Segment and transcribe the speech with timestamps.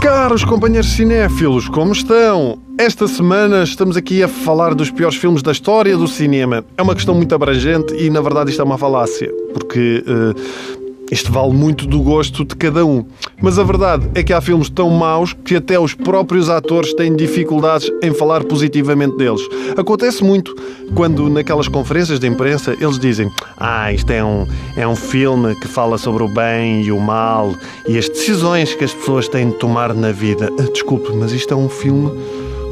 [0.00, 2.58] Caros companheiros cinéfilos, como estão?
[2.78, 6.64] Esta semana estamos aqui a falar dos piores filmes da história do cinema.
[6.76, 10.81] É uma questão muito abrangente e, na verdade, isto é uma falácia, porque uh,
[11.12, 13.04] isto vale muito do gosto de cada um.
[13.42, 17.14] Mas a verdade é que há filmes tão maus que até os próprios atores têm
[17.14, 19.42] dificuldades em falar positivamente deles.
[19.76, 20.56] Acontece muito
[20.94, 25.68] quando, naquelas conferências de imprensa, eles dizem: Ah, isto é um, é um filme que
[25.68, 27.54] fala sobre o bem e o mal
[27.86, 30.48] e as decisões que as pessoas têm de tomar na vida.
[30.58, 32.10] Ah, desculpe, mas isto é um filme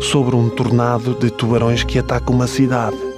[0.01, 3.09] sobre um tornado de tubarões que ataca uma cidade.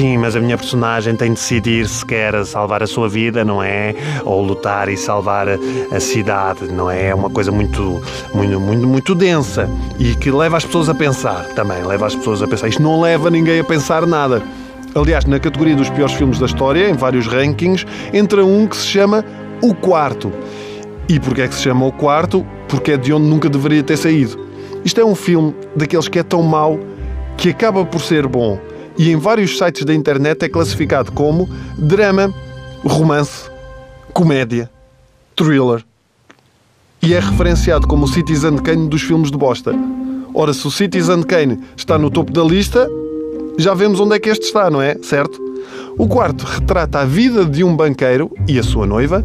[0.00, 3.62] Sim, mas a minha personagem tem de decidir se quer salvar a sua vida, não
[3.62, 3.94] é?
[4.24, 7.08] Ou lutar e salvar a cidade, não é?
[7.08, 8.00] É uma coisa muito,
[8.32, 9.68] muito, muito, muito densa
[9.98, 11.84] e que leva as pessoas a pensar também.
[11.84, 12.68] Leva as pessoas a pensar.
[12.68, 14.42] Isto não leva ninguém a pensar nada.
[14.94, 18.86] Aliás, na categoria dos piores filmes da história, em vários rankings, entra um que se
[18.86, 19.22] chama
[19.60, 20.32] O Quarto.
[21.10, 22.46] E porquê é que se chama O Quarto?
[22.68, 24.48] Porque é de onde nunca deveria ter saído.
[24.82, 26.80] Isto é um filme daqueles que é tão mau
[27.36, 28.58] que acaba por ser bom
[29.00, 31.48] e em vários sites da internet é classificado como
[31.78, 32.34] drama,
[32.84, 33.48] romance,
[34.12, 34.70] comédia,
[35.34, 35.82] thriller.
[37.00, 39.72] E é referenciado como o Citizen Kane dos filmes de bosta.
[40.34, 42.86] Ora, se o Citizen Kane está no topo da lista,
[43.56, 44.98] já vemos onde é que este está, não é?
[45.02, 45.40] Certo?
[45.96, 49.24] O quarto retrata a vida de um banqueiro e a sua noiva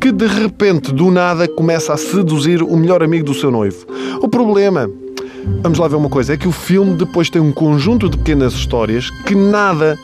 [0.00, 3.86] que de repente, do nada, começa a seduzir o melhor amigo do seu noivo.
[4.20, 4.90] O problema
[5.62, 8.52] Vamos lá ver uma coisa: é que o filme depois tem um conjunto de pequenas
[8.52, 9.98] histórias que nada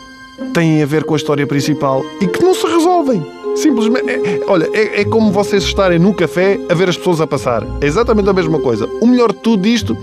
[0.52, 3.24] têm a ver com a história principal e que não se resolvem.
[3.56, 7.20] Simplesmente, é, é, olha, é, é, como vocês estarem no café a ver as pessoas
[7.20, 7.64] a passar.
[7.80, 8.86] É exatamente a mesma coisa.
[9.00, 9.96] O melhor de tudo isto,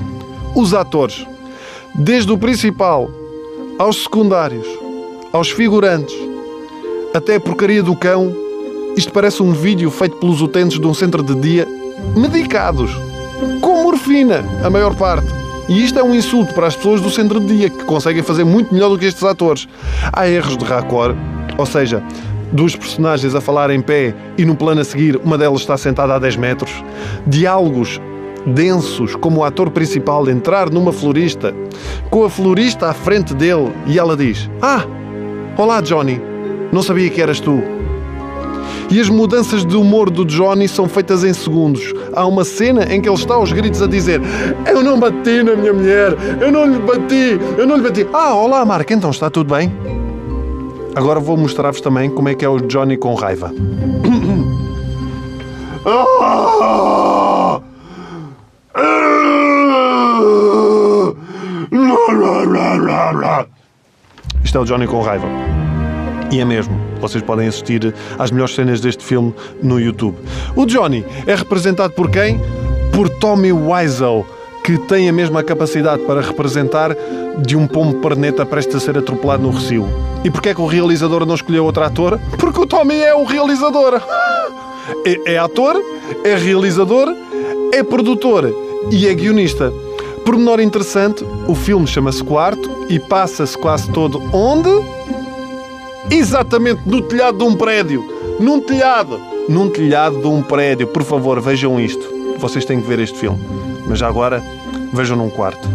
[0.53, 1.25] os atores.
[1.93, 3.09] Desde o principal
[3.79, 4.67] aos secundários,
[5.31, 6.15] aos figurantes,
[7.13, 8.35] até a porcaria do cão.
[8.97, 11.67] Isto parece um vídeo feito pelos utentes de um centro de dia
[12.15, 12.91] medicados
[13.61, 15.27] com morfina, a maior parte.
[15.67, 18.43] E isto é um insulto para as pessoas do centro de dia, que conseguem fazer
[18.43, 19.67] muito melhor do que estes atores.
[20.13, 21.17] Há erros de raccord,
[21.57, 22.03] ou seja,
[22.51, 26.13] duas personagens a falar em pé e no plano a seguir uma delas está sentada
[26.13, 26.83] a 10 metros.
[27.25, 27.99] Diálogos
[28.45, 31.53] densos, como o ator principal entrar numa florista,
[32.09, 34.85] com a florista à frente dele e ela diz: Ah,
[35.57, 36.21] olá Johnny,
[36.71, 37.63] não sabia que eras tu.
[38.89, 41.91] E as mudanças de humor do Johnny são feitas em segundos.
[42.15, 44.21] Há uma cena em que ele está aos gritos a dizer:
[44.65, 48.07] Eu não bati na minha mulher, eu não lhe bati, eu não lhe bati.
[48.13, 49.71] Ah, olá, Mark, então está tudo bem?
[50.95, 53.51] Agora vou mostrar-vos também como é que é o Johnny com raiva.
[64.43, 65.27] Isto é o Johnny com raiva.
[66.35, 66.77] E é mesmo.
[66.99, 70.17] Vocês podem assistir às melhores cenas deste filme no YouTube.
[70.53, 72.41] O Johnny é representado por quem?
[72.93, 74.27] Por Tommy Wiseau,
[74.61, 76.93] que tem a mesma capacidade para representar
[77.37, 79.87] de um pombo perneta prestes a ser atropelado no recio.
[80.25, 82.19] E porquê é que o realizador não escolheu outro ator?
[82.37, 84.01] Porque o Tommy é o realizador.
[85.05, 85.81] É, é ator,
[86.25, 87.15] é realizador,
[87.71, 88.53] é produtor
[88.91, 89.71] e é guionista.
[90.25, 94.69] Por menor interessante, o filme chama-se Quarto e passa-se quase todo onde?
[96.09, 98.03] Exatamente no telhado de um prédio.
[98.39, 99.19] Num telhado.
[99.49, 100.87] Num telhado de um prédio.
[100.87, 102.05] Por favor, vejam isto.
[102.37, 103.39] Vocês têm que ver este filme.
[103.87, 104.43] Mas já agora,
[104.93, 105.67] vejam num quarto.